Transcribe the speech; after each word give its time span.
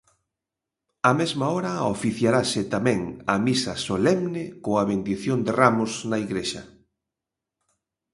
Á 1.09 1.11
mesma 1.19 1.45
hora 1.55 1.73
oficiarase 1.95 2.61
tamén 2.73 2.99
a 3.33 3.35
misa 3.45 3.73
solemne 3.87 4.43
coa 4.63 4.83
Bendición 4.91 5.39
de 5.45 5.51
Ramos 5.61 5.91
na 6.09 6.17
igrexa. 6.25 6.63